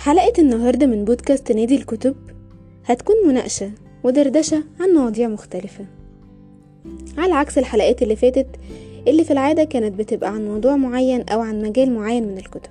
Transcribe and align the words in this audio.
حلقة 0.00 0.32
النهاردة 0.38 0.86
من 0.86 1.04
بودكاست 1.04 1.52
نادي 1.52 1.76
الكتب 1.76 2.16
هتكون 2.84 3.16
مناقشة 3.26 3.70
ودردشة 4.04 4.64
عن 4.80 4.88
مواضيع 4.90 5.28
مختلفة. 5.28 5.86
على 7.18 7.34
عكس 7.34 7.58
الحلقات 7.58 8.02
اللي 8.02 8.16
فاتت 8.16 8.46
اللي 9.08 9.24
في 9.24 9.32
العادة 9.32 9.64
كانت 9.64 9.98
بتبقى 9.98 10.34
عن 10.34 10.48
موضوع 10.48 10.76
معين 10.76 11.22
أو 11.28 11.40
عن 11.40 11.62
مجال 11.62 11.94
معين 11.94 12.28
من 12.28 12.38
الكتب. 12.38 12.70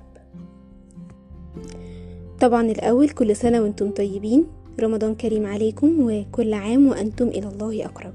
طبعا 2.40 2.62
الأول 2.62 3.08
كل 3.08 3.36
سنة 3.36 3.60
وأنتم 3.60 3.90
طيبين. 3.90 4.46
رمضان 4.80 5.14
كريم 5.14 5.46
عليكم 5.46 5.96
وكل 6.00 6.52
عام 6.52 6.86
وأنتم 6.86 7.28
إلى 7.28 7.48
الله 7.48 7.84
أقرب. 7.84 8.14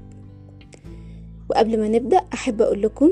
وقبل 1.50 1.80
ما 1.80 1.88
نبدأ 1.88 2.20
أحب 2.34 2.62
أقول 2.62 2.82
لكم 2.82 3.10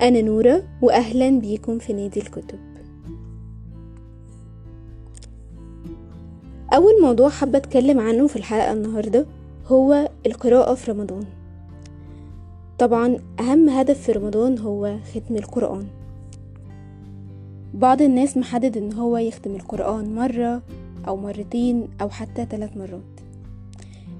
أنا 0.00 0.20
نورة 0.20 0.62
وأهلا 0.82 1.30
بيكم 1.30 1.78
في 1.78 1.92
نادي 1.92 2.20
الكتب. 2.20 2.71
أول 6.72 7.02
موضوع 7.02 7.28
حابة 7.28 7.58
أتكلم 7.58 8.00
عنه 8.00 8.26
في 8.26 8.36
الحلقة 8.36 8.72
النهاردة 8.72 9.26
هو 9.66 10.08
القراءة 10.26 10.74
في 10.74 10.90
رمضان. 10.90 11.24
طبعا 12.78 13.18
أهم 13.40 13.68
هدف 13.68 14.00
في 14.00 14.12
رمضان 14.12 14.58
هو 14.58 14.96
ختم 15.14 15.36
القرآن. 15.36 15.86
بعض 17.74 18.02
الناس 18.02 18.36
محدد 18.36 18.76
إن 18.76 18.92
هو 18.92 19.18
يختم 19.18 19.54
القرآن 19.54 20.14
مرة 20.14 20.62
أو 21.08 21.16
مرتين 21.16 21.88
أو 22.00 22.08
حتى 22.08 22.46
ثلاث 22.50 22.76
مرات. 22.76 23.20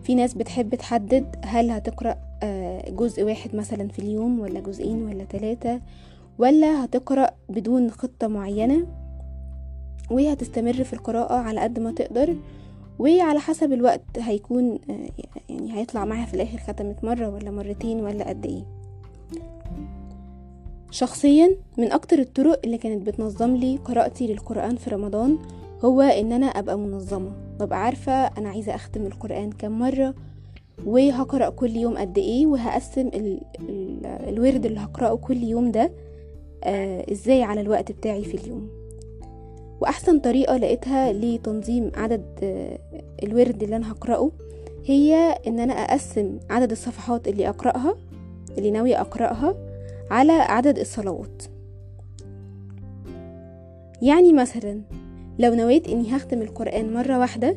في 0.03 0.15
ناس 0.15 0.35
بتحب 0.35 0.75
تحدد 0.75 1.37
هل 1.45 1.71
هتقرأ 1.71 2.17
جزء 2.89 3.23
واحد 3.23 3.57
مثلا 3.57 3.89
في 3.89 3.99
اليوم 3.99 4.41
ولا 4.41 4.61
جزئين 4.61 5.03
ولا 5.03 5.25
ثلاثة 5.25 5.81
ولا 6.39 6.85
هتقرأ 6.85 7.31
بدون 7.49 7.91
خطة 7.91 8.27
معينة. 8.27 8.87
وهتستمر 10.13 10.85
في 10.85 10.93
القراءة 10.93 11.35
على 11.35 11.61
قد 11.61 11.79
ما 11.79 11.93
تقدر 11.93 12.37
وعلى 12.99 13.41
حسب 13.41 13.73
الوقت 13.73 14.03
هيكون 14.19 14.79
يعني 15.49 15.73
هيطلع 15.75 16.05
معاها 16.05 16.27
في 16.27 16.35
الآخر 16.35 16.59
ختمت 16.59 17.05
مرة 17.05 17.29
ولا 17.29 17.51
مرتين 17.51 18.01
ولا 18.01 18.29
قد 18.29 18.47
إيه. 18.47 18.63
شخصيا 20.91 21.57
من 21.79 21.93
أكتر 21.93 22.19
الطرق 22.19 22.61
اللي 22.65 22.79
كانت 22.79 23.07
بتنظم 23.07 23.57
لي 23.57 23.77
قراءتي 23.85 24.27
للقرآن 24.27 24.77
في 24.77 24.91
رمضان 24.91 25.39
هو 25.85 26.01
إن 26.01 26.33
أنا 26.33 26.47
أبقى 26.47 26.79
منظمة. 26.79 27.33
ببقى 27.61 27.85
عارفة 27.85 28.13
أنا 28.13 28.49
عايزة 28.49 28.75
أختم 28.75 29.07
القرآن 29.07 29.53
كم 29.53 29.79
مرة 29.79 30.15
وهقرأ 30.87 31.49
كل 31.49 31.77
يوم 31.77 31.97
قد 31.99 32.19
إيه 32.19 32.47
وهقسم 32.47 33.07
ال 33.09 33.41
ال 33.61 34.07
الورد 34.07 34.67
اللي 34.67 34.81
هقرأه 34.81 35.15
كل 35.17 35.37
يوم 35.43 35.71
ده 35.71 35.93
آه 36.65 37.13
إزاي 37.13 37.43
على 37.43 37.61
الوقت 37.61 37.93
بتاعي 37.93 38.25
في 38.25 38.37
اليوم. 38.37 38.69
وأحسن 39.83 40.19
طريقة 40.19 40.57
لقيتها 40.57 41.13
لتنظيم 41.13 41.91
عدد 41.95 42.25
آه 42.43 42.79
الورد 43.23 43.63
اللي 43.63 43.77
أنا 43.77 43.93
هقرأه 43.93 44.31
هي 44.85 45.15
إن 45.47 45.61
أنا 45.61 45.73
أقسم 45.73 46.39
عدد 46.51 46.71
الصفحات 46.71 47.29
اللي 47.29 47.49
أقرأها 47.49 47.95
اللي 48.59 48.71
ناوية 48.71 49.01
أقرأها 49.01 49.55
على 50.11 50.33
عدد 50.33 50.79
الصلوات. 50.79 51.43
يعني 54.03 54.33
مثلا 54.33 54.81
لو 55.39 55.55
نويت 55.55 55.89
إني 55.89 56.17
هختم 56.17 56.43
القرآن 56.43 56.93
مرة 56.95 57.19
واحدة 57.19 57.57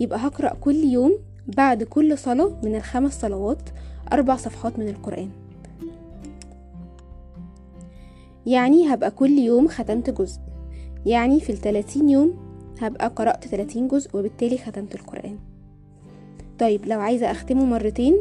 يبقى 0.00 0.18
هقرأ 0.18 0.54
كل 0.54 0.76
يوم 0.84 1.18
بعد 1.46 1.82
كل 1.82 2.18
صلاة 2.18 2.52
من 2.62 2.74
الخمس 2.74 3.20
صلوات 3.20 3.62
أربع 4.12 4.36
صفحات 4.36 4.78
من 4.78 4.88
القرآن. 4.88 5.30
يعني 8.46 8.94
هبقى 8.94 9.10
كل 9.10 9.38
يوم 9.38 9.68
ختمت 9.68 10.10
جزء. 10.10 10.43
يعني 11.06 11.40
في 11.40 11.52
التلاتين 11.52 12.08
يوم 12.08 12.34
هبقى 12.80 13.08
قرأت 13.08 13.48
تلاتين 13.48 13.88
جزء 13.88 14.16
وبالتالي 14.16 14.58
ختمت 14.58 14.94
القرآن. 14.94 15.38
طيب 16.58 16.86
لو 16.86 17.00
عايزة 17.00 17.30
أختمه 17.30 17.64
مرتين 17.64 18.16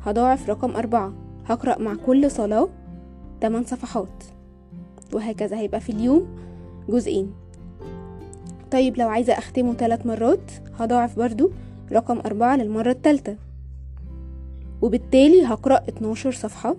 هضاعف 0.00 0.50
رقم 0.50 0.76
أربعة 0.76 1.12
هقرأ 1.46 1.78
مع 1.78 1.94
كل 1.94 2.30
صلاة 2.30 2.68
8 3.42 3.66
صفحات. 3.66 4.24
وهكذا 5.12 5.58
هيبقى 5.58 5.80
في 5.80 5.92
اليوم 5.92 6.26
جزئين. 6.88 7.32
طيب 8.70 8.98
لو 8.98 9.08
عايزة 9.08 9.32
أختمه 9.32 9.74
ثلاث 9.74 10.06
مرات 10.06 10.50
هضاعف 10.78 11.18
برضو 11.18 11.50
رقم 11.92 12.18
أربعة 12.18 12.56
للمرة 12.56 12.90
التالتة. 12.90 13.36
وبالتالي 14.82 15.46
هقرأ 15.46 15.80
12 15.88 16.32
صفحة 16.32 16.76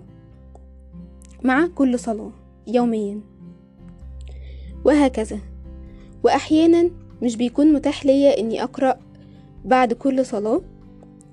مع 1.44 1.66
كل 1.74 1.98
صلاة 1.98 2.30
يوميا. 2.66 3.20
وهكذا. 4.84 5.38
وأحيانا 6.24 6.90
مش 7.22 7.36
بيكون 7.36 7.72
متاح 7.72 8.06
ليا 8.06 8.38
إني 8.40 8.62
أقرأ 8.62 8.98
بعد 9.64 9.92
كل 9.92 10.26
صلاة 10.26 10.60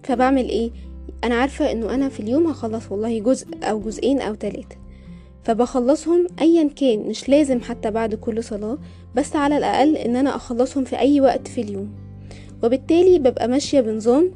فبعمل 0.03 0.49
إيه؟ 0.49 0.71
أنا 1.23 1.35
عارفة 1.35 1.71
إنه 1.71 1.93
أنا 1.93 2.09
في 2.09 2.19
اليوم 2.19 2.47
هخلص 2.47 2.91
والله 2.91 3.19
جزء 3.19 3.47
أو 3.63 3.79
جزئين 3.79 4.21
أو 4.21 4.33
تلاتة 4.35 4.75
فبخلصهم 5.43 6.27
ايا 6.41 6.67
كان 6.75 6.99
مش 6.99 7.29
لازم 7.29 7.61
حتى 7.61 7.91
بعد 7.91 8.15
كل 8.15 8.43
صلاة 8.43 8.77
بس 9.15 9.35
على 9.35 9.57
الأقل 9.57 9.97
إن 9.97 10.15
أنا 10.15 10.35
أخلصهم 10.35 10.83
في 10.83 10.99
أي 10.99 11.21
وقت 11.21 11.47
في 11.47 11.61
اليوم. 11.61 11.89
وبالتالي 12.63 13.19
ببقى 13.19 13.47
ماشية 13.47 13.81
بنظام 13.81 14.31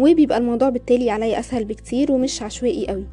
وبيبقى 0.00 0.38
الموضوع 0.38 0.68
بالتالي 0.68 1.10
عليا 1.10 1.40
أسهل 1.40 1.64
بكتير 1.64 2.12
ومش 2.12 2.42
عشوائي 2.42 2.86
قوي 2.86 3.04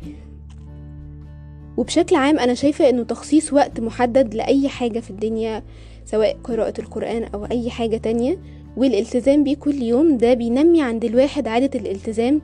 وبشكل 1.78 2.16
عام 2.16 2.40
أنا 2.40 2.54
شايفة 2.54 2.90
إنه 2.90 3.04
تخصيص 3.04 3.54
وقت 3.54 3.80
محدد 3.80 4.34
لأي 4.36 4.70
حاجة 4.70 5.00
في 5.00 5.10
الدنيا 5.10 5.64
سواء 6.06 6.38
قراءة 6.44 6.74
القرآن 6.82 7.24
أو 7.24 7.46
أي 7.46 7.70
حاجة 7.70 7.98
تانية 7.98 8.38
والالتزام 8.78 9.44
بيه 9.44 9.56
كل 9.56 9.82
يوم 9.82 10.18
ده 10.18 10.34
بينمي 10.34 10.82
عند 10.82 11.06
الواحد 11.06 11.48
عادة 11.48 11.80
الالتزام 11.80 12.42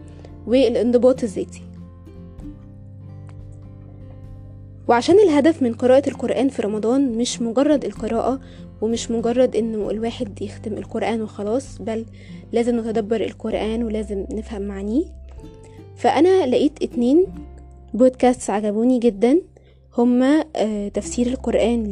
والانضباط 0.47 1.23
الذاتي. 1.23 1.61
وعشان 4.87 5.19
الهدف 5.19 5.61
من 5.63 5.73
قراءة 5.73 6.09
القرآن 6.09 6.49
في 6.49 6.61
رمضان 6.61 7.17
مش 7.17 7.41
مجرد 7.41 7.85
القراءة 7.85 8.39
ومش 8.81 9.11
مجرد 9.11 9.55
انه 9.55 9.89
الواحد 9.89 10.41
يختم 10.41 10.73
القرآن 10.73 11.21
وخلاص 11.21 11.81
بل 11.81 12.05
لازم 12.51 12.79
نتدبر 12.79 13.21
القرآن 13.21 13.83
ولازم 13.83 14.25
نفهم 14.31 14.61
معانيه. 14.61 15.03
فأنا 15.95 16.45
لقيت 16.45 16.83
اتنين 16.83 17.25
بودكاست 17.93 18.49
عجبوني 18.49 18.99
جدا. 18.99 19.41
هما 19.97 20.43
تفسير 20.89 21.27
القرآن 21.27 21.91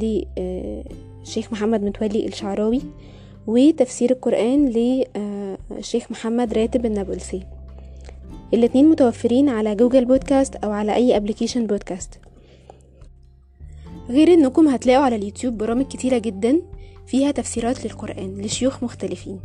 لشيخ 1.24 1.52
محمد 1.52 1.84
متولي 1.84 2.28
الشعراوي 2.28 2.82
وتفسير 3.48 4.12
القرآن 4.12 4.70
لشيخ 5.80 6.12
محمد 6.12 6.54
راتب 6.54 6.86
النابلسي. 6.86 7.44
الاتنين 8.54 8.90
متوفرين 8.90 9.50
على 9.50 9.76
Google 9.76 10.06
Podcast 10.06 10.56
أو 10.56 10.72
على 10.72 10.96
أي 10.96 11.18
application 11.18 11.68
بودكاست. 11.68 12.20
غير 14.10 14.34
إنكم 14.34 14.68
هتلاقوا 14.68 15.06
على 15.06 15.16
اليوتيوب 15.16 15.58
برامج 15.58 15.86
كتيرة 15.86 16.18
جدا 16.18 16.62
فيها 17.08 17.32
تفسيرات 17.32 17.86
للقرآن 17.86 18.42
لشيوخ 18.42 18.84
مختلفين. 18.84 19.40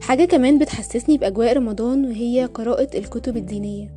حاجة 0.00 0.24
كمان 0.24 0.58
بتحسسني 0.58 1.18
بأجواء 1.18 1.52
رمضان 1.52 2.04
وهي 2.04 2.44
قراءة 2.44 2.98
الكتب 2.98 3.36
الدينية. 3.36 3.95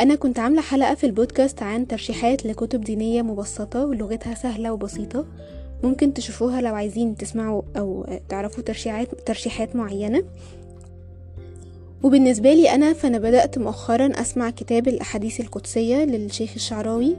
أنا 0.00 0.14
كنت 0.14 0.38
عاملة 0.38 0.62
حلقة 0.62 0.94
في 0.94 1.06
البودكاست 1.06 1.62
عن 1.62 1.86
ترشيحات 1.86 2.46
لكتب 2.46 2.80
دينية 2.80 3.22
مبسطة 3.22 3.86
ولغتها 3.86 4.34
سهلة 4.34 4.72
وبسيطة. 4.72 5.26
ممكن 5.82 6.14
تشوفوها 6.14 6.60
لو 6.60 6.74
عايزين 6.74 7.16
تسمعوا 7.16 7.62
أو 7.76 8.06
تعرفوا 8.28 8.62
ترشيحات, 8.62 9.08
ترشيحات 9.26 9.76
معينة. 9.76 10.24
وبالنسبة 12.02 12.54
لي 12.54 12.70
أنا 12.70 12.92
فأنا 12.92 13.18
بدأت 13.18 13.58
مؤخرا 13.58 14.20
أسمع 14.20 14.50
كتاب 14.50 14.88
الأحاديث 14.88 15.40
القدسية 15.40 16.04
للشيخ 16.04 16.52
الشعراوي 16.56 17.16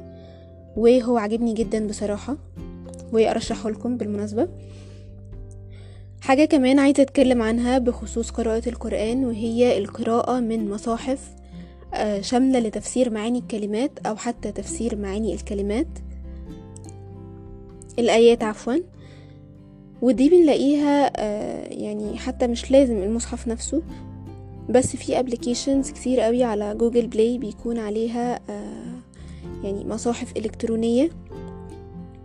وهو 0.75 1.17
عجبني 1.17 1.53
جدا 1.53 1.87
بصراحة 1.87 2.37
وأرشحه 3.13 3.69
لكم 3.69 3.97
بالمناسبة. 3.97 4.47
حاجة 6.21 6.45
كمان 6.45 6.79
عايزة 6.79 7.03
أتكلم 7.03 7.41
عنها 7.41 7.77
بخصوص 7.77 8.29
قراءة 8.29 8.69
القرآن 8.69 9.25
وهي 9.25 9.77
القراءة 9.77 10.39
من 10.39 10.69
مصاحف 10.69 11.19
شاملة 12.21 12.59
لتفسير 12.59 13.09
معاني 13.09 13.39
الكلمات 13.39 13.99
أو 14.05 14.15
حتى 14.15 14.51
تفسير 14.51 14.95
معاني 14.95 15.33
الكلمات. 15.33 15.87
الآيات 17.99 18.43
عفوا. 18.43 18.73
ودي 20.01 20.29
بنلاقيها 20.29 21.21
يعني 21.73 22.17
حتى 22.17 22.47
مش 22.47 22.71
لازم 22.71 23.03
المصحف 23.03 23.47
نفسه 23.47 23.81
بس 24.69 24.95
في 24.95 25.19
applications 25.19 25.91
كتير 25.91 26.19
قوي 26.19 26.43
على 26.43 26.75
Google 26.75 27.07
Play 27.07 27.37
بيكون 27.37 27.77
عليها 27.79 28.39
يعني 29.63 29.85
مصاحف 29.85 30.37
إلكترونية 30.37 31.09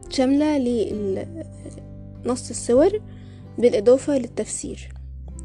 شاملة 0.08 0.58
لنص 0.58 2.50
السور 2.50 3.00
بالإضافة 3.58 4.18
للتفسير 4.18 4.88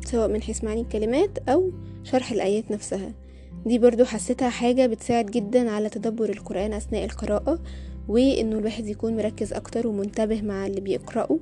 سواء 0.05 0.27
من 0.27 0.41
حيث 0.41 0.63
معاني 0.63 0.81
الكلمات 0.81 1.49
أو 1.49 1.71
شرح 2.03 2.31
الآيات 2.31 2.71
نفسها. 2.71 3.11
دي 3.65 3.79
برضو 3.79 4.05
حسيتها 4.05 4.49
حاجة 4.49 4.85
بتساعد 4.87 5.25
جدا 5.25 5.69
على 5.71 5.89
تدبر 5.89 6.29
القرآن 6.29 6.73
أثناء 6.73 7.05
القراءة 7.05 7.59
وإنه 8.07 8.57
الواحد 8.57 8.87
يكون 8.87 9.17
مركز 9.17 9.53
أكتر 9.53 9.87
ومنتبه 9.87 10.41
مع 10.41 10.67
اللي 10.67 10.81
بيقرأه 10.81 11.39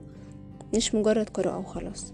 مش 0.75 0.95
مجرد 0.95 1.29
قراءة 1.29 1.57
وخلاص. 1.59 2.13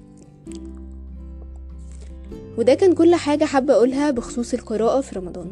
وده 2.57 2.73
كان 2.73 2.93
كل 2.95 3.15
حاجة 3.15 3.45
حابة 3.45 3.73
أقولها 3.73 4.11
بخصوص 4.11 4.53
القراءة 4.53 5.01
في 5.01 5.15
رمضان. 5.19 5.51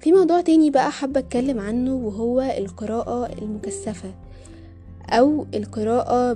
في 0.00 0.12
موضوع 0.12 0.40
تاني 0.40 0.70
بقى 0.70 0.90
حابة 0.92 1.20
أتكلم 1.20 1.60
عنه 1.60 1.94
وهو 1.94 2.40
القراءة 2.40 3.32
المكثفة 3.42 4.14
أو 5.08 5.46
القراءة 5.54 6.32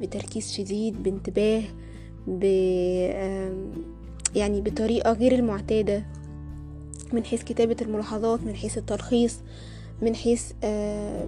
بتركيز 0.00 0.52
شديد 0.52 1.02
بانتباه 1.02 1.62
يعني 4.34 4.60
بطريقة 4.60 5.12
غير 5.12 5.32
المعتادة 5.32 6.04
من 7.12 7.24
حيث 7.24 7.42
كتابة 7.42 7.76
الملاحظات 7.82 8.40
من 8.42 8.54
حيث 8.54 8.78
التلخيص 8.78 9.36
من 10.02 10.14
حيث 10.14 10.52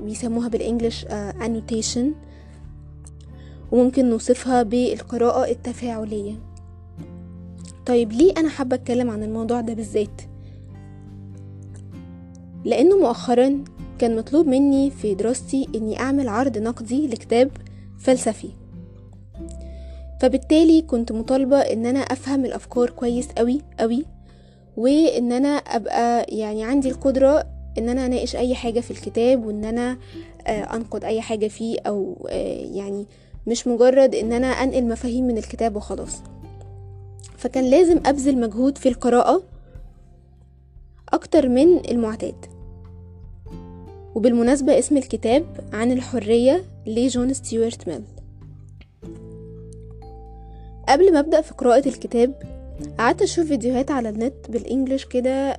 بيسموها 0.04 0.48
بالإنجليش 0.48 1.04
annotation 1.40 2.06
وممكن 3.72 4.10
نوصفها 4.10 4.62
بالقراءة 4.62 5.50
التفاعلية. 5.50 6.34
طيب 7.86 8.12
ليه 8.12 8.32
أنا 8.36 8.48
حابة 8.48 8.76
أتكلم 8.76 9.10
عن 9.10 9.22
الموضوع 9.22 9.60
ده 9.60 9.74
بالذات؟ 9.74 10.22
لأنه 12.64 12.96
مؤخرا 12.98 13.64
كان 13.98 14.16
مطلوب 14.16 14.46
مني 14.46 14.90
في 14.90 15.14
دراستي 15.14 15.68
أني 15.74 16.00
أعمل 16.00 16.28
عرض 16.28 16.58
نقدي 16.58 17.06
لكتاب 17.06 17.50
فلسفي. 17.98 18.48
فبالتالي 20.20 20.82
كنت 20.82 21.12
مطالبة 21.12 21.56
إن 21.58 21.86
أنا 21.86 21.98
أفهم 22.00 22.44
الأفكار 22.44 22.90
كويس 22.90 23.28
قوي 23.38 23.60
قوي 23.80 24.04
وإن 24.76 25.32
أنا 25.32 25.48
أبقى 25.48 26.26
يعني 26.28 26.64
عندي 26.64 26.88
القدرة 26.88 27.46
إن 27.78 27.88
أنا 27.88 28.06
أناقش 28.06 28.36
أي 28.36 28.54
حاجة 28.54 28.80
في 28.80 28.90
الكتاب 28.90 29.46
وإن 29.46 29.64
أنا 29.64 29.98
أنقد 30.48 31.04
أي 31.04 31.20
حاجة 31.20 31.48
فيه 31.48 31.78
أو 31.86 32.28
يعني 32.74 33.06
مش 33.46 33.66
مجرد 33.66 34.14
إن 34.14 34.32
أنا 34.32 34.46
أنقل 34.46 34.84
مفاهيم 34.88 35.26
من 35.26 35.38
الكتاب 35.38 35.76
وخلاص. 35.76 36.16
فكان 37.36 37.64
لازم 37.70 38.00
أبذل 38.06 38.40
مجهود 38.40 38.78
في 38.78 38.88
القراءة 38.88 39.42
أكتر 41.12 41.48
من 41.48 41.90
المعتاد. 41.90 42.34
وبالمناسبة 44.14 44.78
اسم 44.78 44.96
الكتاب 44.96 45.44
عن 45.72 45.92
الحرية 45.92 46.64
لجون 46.86 47.34
ستيوارت 47.34 47.88
ميل. 47.88 48.02
قبل 50.88 51.12
ما 51.12 51.20
أبدأ 51.20 51.40
في 51.40 51.54
قراءة 51.54 51.88
الكتاب 51.88 52.32
قعدت 52.98 53.22
أشوف 53.22 53.46
فيديوهات 53.46 53.90
على 53.90 54.08
النت 54.08 54.34
بالإنجلش 54.50 55.04
كده 55.04 55.50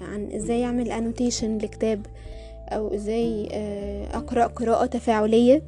عن 0.00 0.28
إزاي 0.34 0.64
أعمل 0.64 0.92
انوتيشن 0.92 1.58
لكتاب 1.58 2.06
أو 2.68 2.94
إزاي 2.94 3.48
أقرأ 4.14 4.46
قراءة 4.46 4.86
تفاعلية 4.86 5.62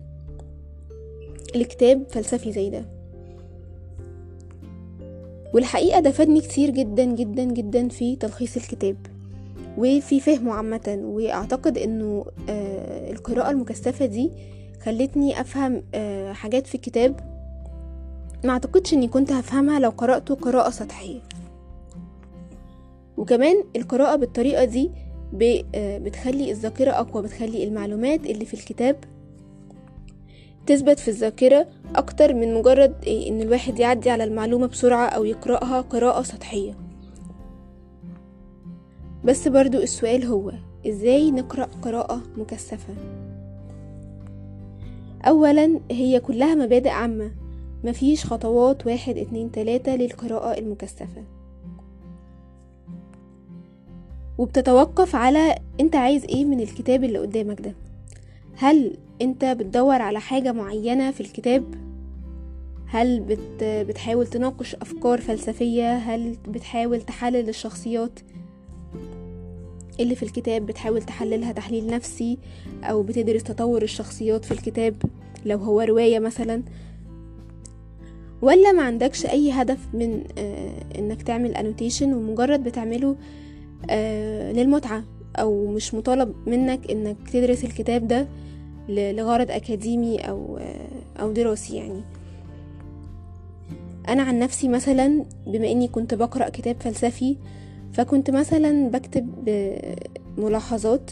لكتاب 1.54 2.02
فلسفي 2.10 2.52
زي 2.52 2.70
ده. 2.70 2.84
والحقيقة 5.54 6.00
ده 6.00 6.10
فادني 6.10 6.40
كتير 6.40 6.70
جدا 6.70 7.04
جدا 7.04 7.44
جدا 7.44 7.88
في 7.88 8.16
تلخيص 8.16 8.56
الكتاب 8.56 8.96
وفي 9.78 10.20
فهمه 10.20 10.52
عامة 10.54 11.00
وأعتقد 11.04 11.78
إنه 11.78 12.24
القراءة 13.10 13.50
المكثفة 13.50 14.06
دي 14.06 14.30
خلتني 14.82 15.40
أفهم 15.40 15.82
حاجات 16.34 16.66
في 16.66 16.74
الكتاب 16.74 17.20
ما 18.44 18.50
اعتقدش 18.50 18.94
اني 18.94 19.08
كنت 19.08 19.32
هفهمها 19.32 19.78
لو 19.78 19.90
قرأته 19.90 20.34
قراءة 20.34 20.70
سطحية. 20.70 21.20
وكمان 23.16 23.64
القراءة 23.76 24.16
بالطريقة 24.16 24.64
دي 24.64 24.90
بتخلي 25.74 26.50
الذاكرة 26.50 26.90
أقوى 26.90 27.22
بتخلي 27.22 27.64
المعلومات 27.64 28.26
اللي 28.26 28.44
في 28.44 28.54
الكتاب 28.54 28.96
تثبت 30.66 30.98
في 30.98 31.08
الذاكرة 31.08 31.66
أكتر 31.96 32.34
من 32.34 32.54
مجرد 32.54 32.94
إن 33.08 33.40
الواحد 33.40 33.78
يعدي 33.78 34.10
على 34.10 34.24
المعلومة 34.24 34.66
بسرعة 34.66 35.06
أو 35.06 35.24
يقرأها 35.24 35.80
قراءة 35.80 36.22
سطحية. 36.22 36.74
بس 39.24 39.48
برضو 39.48 39.78
السؤال 39.78 40.24
هو 40.24 40.52
إزاي 40.86 41.30
نقرأ 41.30 41.68
قراءة 41.82 42.22
مكثفة؟ 42.36 42.94
أولا 45.26 45.80
هي 45.90 46.20
كلها 46.20 46.54
مبادئ 46.54 46.90
عامة. 46.90 47.30
مفيش 47.84 48.26
خطوات 48.26 48.86
واحد 48.86 49.18
اتنين 49.18 49.52
تلاتة 49.52 49.96
للقراءة 49.96 50.58
المكثفة. 50.58 51.24
وبتتوقف 54.38 55.16
على 55.16 55.54
انت 55.80 55.96
عايز 55.96 56.24
إيه 56.24 56.44
من 56.44 56.60
الكتاب 56.60 57.04
اللي 57.04 57.18
قدامك 57.18 57.60
ده. 57.60 57.74
هل 58.56 58.96
انت 59.22 59.44
بتدور 59.44 60.02
على 60.02 60.20
حاجة 60.20 60.52
معينة 60.52 61.10
في 61.10 61.20
الكتاب؟ 61.20 61.64
هل 62.86 63.20
بت 63.20 63.64
بتحاول 63.64 64.26
تناقش 64.26 64.74
أفكار 64.74 65.20
فلسفية؟ 65.20 65.96
هل 65.96 66.36
بتحاول 66.48 67.02
تحلل 67.02 67.48
الشخصيات 67.48 68.20
اللي 70.00 70.14
في 70.14 70.22
الكتاب؟ 70.22 70.66
بتحاول 70.66 71.02
تحللها 71.02 71.52
تحليل 71.52 71.86
نفسي؟ 71.86 72.38
أو 72.84 73.02
بتدرس 73.02 73.42
تطور 73.42 73.82
الشخصيات 73.82 74.44
في 74.44 74.52
الكتاب؟ 74.52 74.94
لو 75.46 75.58
هو 75.58 75.80
رواية 75.80 76.18
مثلا 76.18 76.62
ولا 78.42 78.72
ما 78.72 78.82
عندكش 78.82 79.26
أي 79.26 79.50
هدف 79.52 79.78
من 79.94 80.24
آه 80.38 80.70
إنك 80.98 81.22
تعمل 81.22 81.54
انوتيشن 81.54 82.14
ومجرد 82.14 82.64
بتعمله 82.64 83.16
آه 83.90 84.52
للمتعة 84.52 85.04
أو 85.36 85.66
مش 85.66 85.94
مطالب 85.94 86.34
منك 86.46 86.90
إنك 86.90 87.16
تدرس 87.32 87.64
الكتاب 87.64 88.08
ده 88.08 88.28
لغرض 88.88 89.50
أكاديمي 89.50 90.18
أو 90.20 90.58
آه 90.58 91.20
أو 91.22 91.32
دراسي 91.32 91.76
يعني. 91.76 92.00
أنا 94.08 94.22
عن 94.22 94.38
نفسي 94.38 94.68
مثلا 94.68 95.24
بما 95.46 95.70
إني 95.70 95.88
كنت 95.88 96.14
بقرأ 96.14 96.48
كتاب 96.48 96.76
فلسفي 96.80 97.36
فكنت 97.92 98.30
مثلا 98.30 98.88
بكتب 98.88 99.28
ملاحظات 100.38 101.10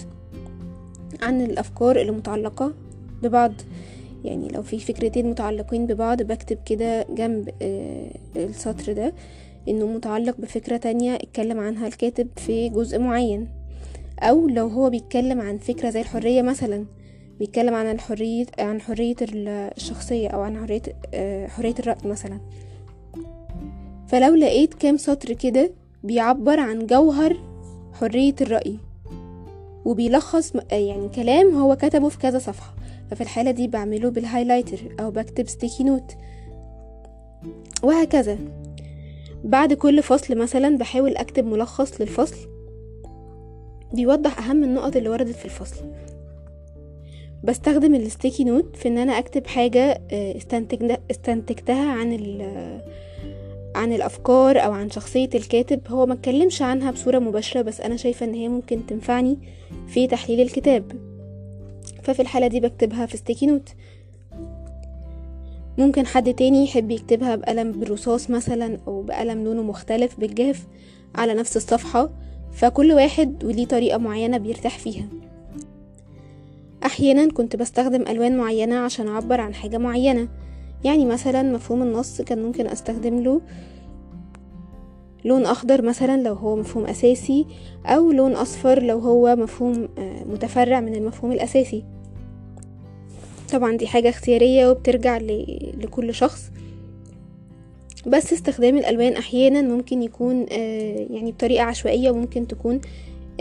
عن 1.23 1.41
الأفكار 1.41 2.01
اللي 2.01 2.13
متعلقه 2.13 2.73
ببعض 3.23 3.53
يعني 4.25 4.49
لو 4.49 4.63
في 4.63 4.79
فكرتين 4.79 5.31
متعلقين 5.31 5.87
ببعض 5.87 6.23
بكتب 6.23 6.59
كده 6.67 7.07
جنب 7.11 7.51
السطر 8.37 8.93
ده 8.93 9.13
إنه 9.69 9.87
متعلق 9.87 10.37
بفكرة 10.39 10.77
تانية 10.77 11.15
اتكلم 11.15 11.61
عنها 11.61 11.87
الكاتب 11.87 12.29
في 12.37 12.69
جزء 12.69 12.99
معين. 12.99 13.49
أو 14.21 14.49
لو 14.49 14.67
هو 14.67 14.91
بيتكلم 14.91 15.41
عن 15.41 15.59
فكرة 15.59 15.91
زي 15.91 16.01
الحرية 16.01 16.43
مثلا 16.43 16.85
بيتكلم 17.39 17.75
عن 17.75 17.91
الحرية 17.91 18.47
عن 18.59 18.81
حرية 18.81 19.17
الشخصية 19.23 20.29
أو 20.29 20.41
عن 20.41 20.57
حرية 20.57 20.83
حرية 21.47 21.75
الرأي 21.79 21.97
مثلا. 22.05 22.41
فلو 24.09 24.35
لقيت 24.35 24.75
كام 24.75 24.97
سطر 24.97 25.33
كده 25.33 25.71
بيعبر 26.05 26.61
عن 26.61 26.87
جوهر 26.87 27.37
حرية 27.93 28.35
الرأي 28.41 28.77
وبيلخص 29.85 30.53
يعني 30.73 31.09
كلام 31.09 31.55
هو 31.55 31.77
كتبه 31.77 32.09
في 32.09 32.19
كذا 32.19 32.39
صفحة. 32.39 32.75
ففي 33.11 33.21
الحالة 33.21 33.51
دي 33.51 33.69
بعمله 33.69 34.11
بال 34.11 34.21
highlighter 34.21 34.79
أو 35.01 35.11
بكتب 35.11 35.49
sticky 35.49 35.85
note 35.85 36.13
وهكذا. 37.83 38.39
بعد 39.45 39.73
كل 39.73 40.03
فصل 40.03 40.39
مثلا 40.39 40.79
بحاول 40.79 41.17
أكتب 41.17 41.45
ملخص 41.45 42.01
للفصل. 42.01 42.37
بيوضح 43.93 44.49
أهم 44.49 44.65
النقط 44.65 44.97
اللي 44.97 45.09
وردت 45.09 45.37
في 45.37 45.45
الفصل. 45.45 45.85
بستخدم 47.45 47.95
ال 47.95 48.02
sticky 48.02 48.45
note 48.45 48.77
في 48.77 48.89
إن 48.89 48.99
أنا 48.99 49.19
أكتب 49.19 49.47
حاجة 49.47 50.01
استنتجتها 51.11 51.91
عن 51.93 52.13
عن 53.75 53.93
الأفكار 53.93 54.65
أو 54.65 54.73
عن 54.73 54.91
شخصية 54.91 55.31
الكاتب. 55.35 55.81
هو 55.89 56.07
ما 56.07 56.15
اتكلمش 56.15 56.63
عنها 56.63 56.91
بصورة 56.91 57.19
مباشرة 57.19 57.63
بس 57.63 57.81
أنا 57.81 57.97
شايفة 57.97 58.27
إن 58.27 58.35
هي 58.35 58.49
ممكن 58.49 58.87
تنفعني 58.87 59.39
في 59.87 60.07
تحليل 60.07 60.41
الكتاب. 60.41 61.10
ففي 62.13 62.23
الحالة 62.23 62.47
دي 62.47 62.61
بكتبها 62.61 63.07
في 63.07 63.17
sticky 63.17 63.47
note 63.47 63.69
ممكن 65.79 66.07
حد 66.07 66.35
تاني 66.35 66.65
يحب 66.65 66.91
يكتبها 66.91 67.37
بقلم 67.37 67.73
بالرصاص 67.73 68.31
مثلا 68.31 68.79
أو 68.87 69.03
بقلم 69.03 69.45
لونه 69.45 69.63
مختلف 69.63 70.21
بالجاف 70.21 70.67
على 71.15 71.35
نفس 71.35 71.57
الصفحة 71.57 72.11
فكل 72.53 72.93
واحد 72.93 73.45
وليه 73.45 73.67
طريقة 73.67 73.99
معينة 73.99 74.39
بيرتاح 74.39 74.79
فيها. 74.79 75.05
أحيانا 76.85 77.33
كنت 77.33 77.57
بستخدم 77.57 78.03
ألوان 78.09 78.37
معينة 78.39 78.77
عشان 78.77 79.09
أعبر 79.09 79.41
عن 79.41 79.55
حاجة 79.55 79.79
معينة 79.79 80.29
يعني 80.85 81.05
مثلا 81.05 81.43
مفهوم 81.43 81.83
النص 81.83 82.23
كان 82.23 82.43
ممكن 82.43 82.67
أستخدم 82.67 83.21
له 83.21 83.41
لون 85.25 85.47
أخضر 85.47 85.83
مثلا 85.83 86.23
لو 86.23 86.35
هو 86.35 86.57
مفهوم 86.57 86.85
أساسي 86.85 87.47
أو 87.87 88.13
لون 88.13 88.33
أصفر 88.33 88.83
لو 88.83 88.99
هو 88.99 89.37
مفهوم 89.37 89.89
متفرع 90.27 90.81
من 90.81 90.95
المفهوم 90.95 91.33
الأساسي. 91.33 91.85
طبعا 93.51 93.77
دي 93.77 93.87
حاجة 93.87 94.09
اختيارية 94.09 94.71
وبترجع 94.71 95.19
لكل 95.81 96.15
شخص. 96.15 96.51
بس 98.07 98.33
استخدام 98.33 98.79
الألوان 98.79 99.13
أحيانا 99.13 99.63
ممكن 99.63 100.03
يكون 100.03 100.47
يعني 101.11 101.33
بطريقة 101.33 101.65
عشوائية 101.65 102.11
وممكن 102.11 102.47
تكون 102.47 102.81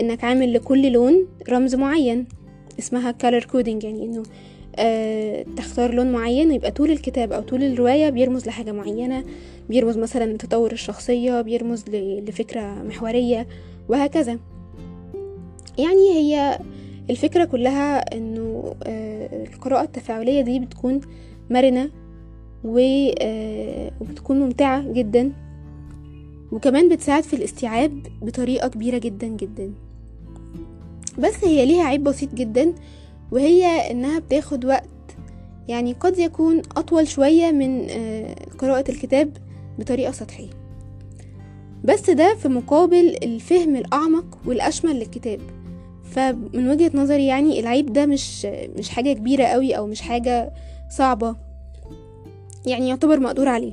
إنك 0.00 0.24
عامل 0.24 0.52
لكل 0.52 0.92
لون 0.92 1.26
رمز 1.50 1.74
معين 1.74 2.26
اسمها 2.78 3.14
color 3.22 3.42
coding 3.44 3.84
يعني 3.84 4.04
إنه 4.04 4.22
آه 4.76 5.44
تختار 5.56 5.94
لون 5.94 6.12
معين 6.12 6.50
ويبقى 6.50 6.70
طول 6.70 6.90
الكتاب 6.90 7.32
أو 7.32 7.42
طول 7.42 7.62
الرواية 7.62 8.10
بيرمز 8.10 8.46
لحاجة 8.46 8.72
معينة 8.72 9.24
بيرمز 9.68 9.98
مثلا 9.98 10.32
لتطور 10.32 10.72
الشخصية 10.72 11.40
بيرمز 11.40 11.84
لفكرة 11.88 12.82
محورية 12.82 13.46
وهكذا. 13.88 14.38
يعني 15.78 16.12
هي 16.14 16.58
الفكرة 17.10 17.44
كلها 17.44 18.16
إنه 18.16 18.74
آه 18.82 19.44
القراءة 19.44 19.82
التفاعلية 19.82 20.40
دي 20.40 20.58
بتكون 20.58 21.00
مرنة 21.50 21.90
وبتكون 22.64 24.40
ممتعة 24.40 24.92
جدا. 24.92 25.32
وكمان 26.52 26.88
بتساعد 26.88 27.22
في 27.22 27.36
الاستيعاب 27.36 28.06
بطريقة 28.22 28.68
كبيرة 28.68 28.98
جدا 28.98 29.26
جدا. 29.26 29.72
بس 31.18 31.44
هي 31.44 31.66
ليها 31.66 31.84
عيب 31.84 32.04
بسيط 32.04 32.34
جدا 32.34 32.74
وهي 33.32 33.90
إنها 33.90 34.18
بتاخد 34.18 34.64
وقت. 34.64 34.88
يعني 35.68 35.92
قد 35.92 36.18
يكون 36.18 36.62
أطول 36.76 37.08
شوية 37.08 37.50
من 37.50 37.86
قراءة 38.58 38.90
الكتاب 38.90 39.36
بطريقة 39.78 40.12
سطحية. 40.12 40.50
بس 41.84 42.10
ده 42.10 42.34
في 42.34 42.48
مقابل 42.48 43.16
الفهم 43.22 43.76
الأعمق 43.76 44.38
والأشمل 44.46 44.96
للكتاب. 44.96 45.40
فمن 46.10 46.70
وجهة 46.70 46.90
نظري 46.94 47.26
يعني 47.26 47.60
العيب 47.60 47.92
ده 47.92 48.06
مش 48.06 48.44
مش 48.78 48.88
حاجة 48.88 49.12
كبيرة 49.12 49.44
قوي 49.44 49.76
أو 49.76 49.86
مش 49.86 50.00
حاجة 50.00 50.52
صعبة. 50.90 51.36
يعني 52.66 52.88
يعتبر 52.88 53.20
مقدور 53.20 53.48
عليه. 53.48 53.72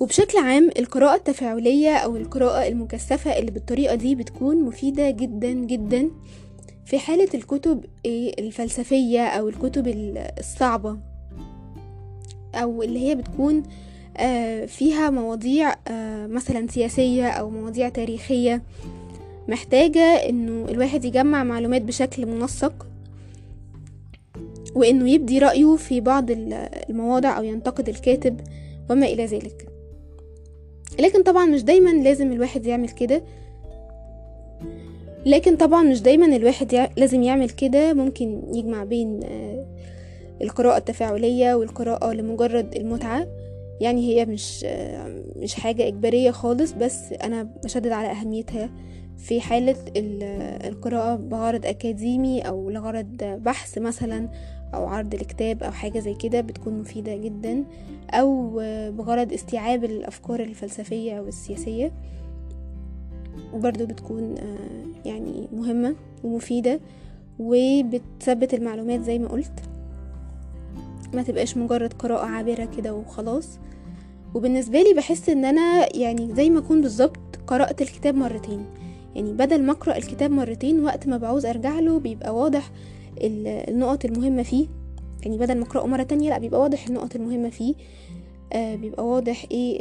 وبشكل 0.00 0.38
عام 0.38 0.70
القراءة 0.78 1.14
التفاعلية 1.16 1.96
أو 1.96 2.16
القراءة 2.16 2.68
المكثفة 2.68 3.38
اللي 3.38 3.50
بالطريقة 3.50 3.94
دي 3.94 4.14
بتكون 4.14 4.62
مفيدة 4.62 5.10
جدا 5.10 5.52
جدا 5.52 6.10
في 6.84 6.98
حالة 6.98 7.28
الكتب 7.34 7.84
الفلسفية 8.38 9.26
أو 9.26 9.48
الكتب 9.48 9.88
الصعبة. 10.38 10.98
أو 12.54 12.82
اللي 12.82 13.08
هي 13.08 13.14
بتكون 13.14 13.62
فيها 14.66 15.10
مواضيع 15.10 15.74
مثلا 16.26 16.66
سياسية 16.66 17.28
أو 17.28 17.50
مواضيع 17.50 17.88
تاريخية. 17.88 18.62
محتاجة 19.48 20.00
إنه 20.00 20.68
الواحد 20.68 21.04
يجمع 21.04 21.44
معلومات 21.44 21.82
بشكل 21.82 22.26
منسق 22.26 22.86
وإنه 24.74 25.10
يبدي 25.10 25.38
رأيه 25.38 25.76
في 25.76 26.00
بعض 26.00 26.26
المواضع 26.90 27.38
أو 27.38 27.42
ينتقد 27.42 27.88
الكاتب 27.88 28.40
وما 28.90 29.06
إلى 29.06 29.26
ذلك. 29.26 29.68
لكن 31.00 31.22
طبعا 31.22 31.46
مش 31.46 31.62
دايما 31.62 31.90
لازم 31.90 32.32
الواحد 32.32 32.66
يعمل 32.66 32.88
كده. 32.88 33.22
لكن 35.26 35.56
طبعا 35.56 35.82
مش 35.82 36.02
دايما 36.02 36.36
الواحد 36.36 36.72
يع... 36.72 36.88
لازم 36.96 37.22
يعمل 37.22 37.50
كده. 37.50 37.92
ممكن 37.94 38.42
يجمع 38.52 38.84
بين 38.84 39.20
القراءة 40.42 40.78
التفاعلية 40.78 41.54
والقراءة 41.54 42.12
لمجرد 42.12 42.76
المتعة. 42.76 43.26
يعني 43.80 44.08
هي 44.08 44.26
مش 44.26 44.64
مش 45.36 45.54
حاجة 45.54 45.86
إجبارية 45.88 46.30
خالص 46.30 46.72
بس 46.72 47.12
أنا 47.12 47.42
بشدد 47.64 47.92
على 47.92 48.10
أهميتها 48.10 48.70
في 49.18 49.40
حالة 49.40 49.76
القراءة 50.66 51.16
بغرض 51.16 51.66
أكاديمي 51.66 52.40
أو 52.40 52.70
لغرض 52.70 53.16
بحث 53.24 53.78
مثلا 53.78 54.28
أو 54.74 54.86
عرض 54.86 55.14
الكتاب 55.14 55.62
أو 55.62 55.70
حاجة 55.70 55.98
زي 55.98 56.14
كده 56.14 56.40
بتكون 56.40 56.80
مفيدة 56.80 57.16
جدا 57.16 57.64
أو 58.10 58.50
بغرض 58.90 59.32
استيعاب 59.32 59.84
الأفكار 59.84 60.40
الفلسفية 60.40 61.18
أو 61.18 61.28
السياسية 61.28 61.92
برضو 63.54 63.86
بتكون 63.86 64.34
يعني 65.04 65.48
مهمة 65.52 65.94
ومفيدة 66.24 66.80
وبتثبت 67.38 68.54
المعلومات 68.54 69.00
زي 69.00 69.18
ما 69.18 69.28
قلت. 69.28 69.60
ما 71.14 71.22
تبقاش 71.22 71.56
مجرد 71.56 71.92
قراءة 71.92 72.26
عابرة 72.26 72.68
كده 72.76 72.94
وخلاص. 72.94 73.58
وبالنسبة 74.34 74.82
لي 74.82 74.94
بحس 74.94 75.28
إن 75.28 75.44
أنا 75.44 75.96
يعني 75.96 76.34
زي 76.34 76.50
ما 76.50 76.58
أكون 76.58 76.80
بالظبط 76.80 77.18
قرأت 77.46 77.82
الكتاب 77.82 78.14
مرتين. 78.14 78.66
يعني 79.14 79.32
بدل 79.32 79.62
ما 79.62 79.72
أقرأ 79.72 79.96
الكتاب 79.96 80.30
مرتين 80.30 80.84
وقت 80.84 81.08
ما 81.08 81.16
بعوز 81.16 81.46
أرجع 81.46 81.80
له 81.80 81.98
بيبقى 81.98 82.34
واضح 82.36 82.70
النقط 83.22 84.04
المهمة 84.04 84.42
فيه. 84.42 84.66
يعني 85.22 85.38
بدل 85.38 85.54
ما 85.58 85.62
أقرأه 85.64 85.86
مرة 85.86 86.02
تانية 86.02 86.30
لأ 86.30 86.38
بيبقى 86.38 86.60
واضح 86.60 86.86
النقط 86.86 87.16
المهمة 87.16 87.50
فيه. 87.50 87.74
آه 88.52 88.74
بيبقى 88.76 89.06
واضح 89.06 89.46
إيه 89.50 89.78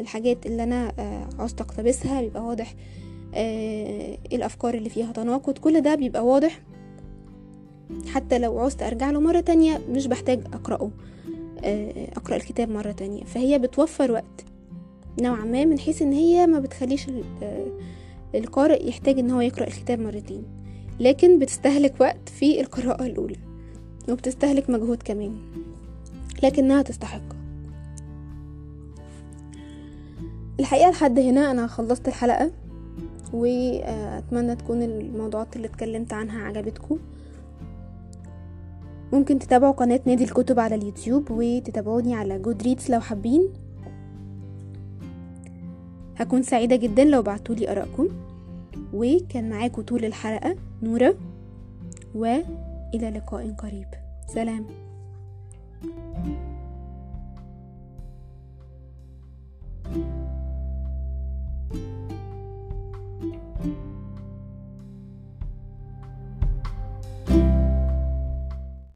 الحاجات 0.00 0.46
اللي 0.46 0.62
أنا 0.62 0.92
آه 0.98 1.28
عاوزة 1.38 1.56
اقتبسها 1.60 2.20
بيبقى 2.20 2.42
واضح 2.44 2.74
آه 3.34 4.18
الأفكار 4.32 4.74
اللي 4.74 4.88
فيها 4.90 5.12
تناقض 5.12 5.58
كل 5.58 5.80
ده 5.80 5.94
بيبقى 5.94 6.26
واضح. 6.26 6.60
حتى 8.06 8.38
لو 8.38 8.58
عوزت 8.58 8.82
أرجع 8.82 9.10
له 9.10 9.20
مرة 9.20 9.40
تانية 9.40 9.80
مش 9.90 10.06
بحتاج 10.06 10.40
أقرأه 10.52 10.90
أقرأ 12.16 12.36
الكتاب 12.36 12.70
مرة 12.70 12.92
تانية. 12.92 13.24
فهي 13.24 13.58
بتوفر 13.58 14.12
وقت 14.12 14.44
نوعا 15.20 15.44
ما 15.44 15.64
من 15.64 15.78
حيث 15.78 16.02
إن 16.02 16.12
هي 16.12 16.46
ما 16.46 16.58
بتخليش 16.60 17.06
القارئ 18.34 18.88
يحتاج 18.88 19.18
إن 19.18 19.30
هو 19.30 19.40
يقرأ 19.40 19.66
الكتاب 19.66 19.98
مرتين 20.00 20.42
لكن 21.00 21.38
بتستهلك 21.38 21.94
وقت 22.00 22.28
في 22.28 22.60
القراءة 22.60 23.06
الأولى 23.06 23.36
وبتستهلك 24.08 24.70
مجهود 24.70 25.02
كمان 25.02 25.36
لكنها 26.42 26.82
تستحق. 26.82 27.22
الحقيقة 30.60 30.90
لحد 30.90 31.18
هنا 31.18 31.50
أنا 31.50 31.66
خلصت 31.66 32.08
الحلقة 32.08 32.50
وأتمنى 33.32 34.56
تكون 34.56 34.82
الموضوعات 34.82 35.56
اللي 35.56 35.66
اتكلمت 35.66 36.12
عنها 36.12 36.42
عجبتكم. 36.42 36.98
ممكن 39.12 39.38
تتابعوا 39.38 39.72
قناة 39.72 40.00
نادي 40.06 40.24
الكتب 40.24 40.60
على 40.60 40.74
اليوتيوب 40.74 41.30
وتتابعوني 41.30 42.14
على 42.14 42.38
جود 42.38 42.62
ريدز 42.62 42.90
لو 42.90 43.00
حابين. 43.00 43.48
هكون 46.18 46.42
سعيدة 46.42 46.76
جدا 46.76 47.04
لو 47.04 47.22
بعتولي 47.22 47.70
آرائكم. 47.72 48.08
وكان 48.94 49.50
معاكم 49.50 49.82
طول 49.82 50.04
الحلقة 50.04 50.56
نورة 50.82 51.14
وإلى 52.14 53.10
لقاء 53.10 53.50
قريب. 53.52 53.86
سلام. 54.26 54.66